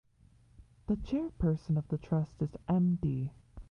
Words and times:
The 0.87 0.95
chairperson 0.95 1.77
of 1.77 1.87
the 1.89 1.99
trust 1.99 2.41
is 2.41 2.57
Md. 2.67 3.29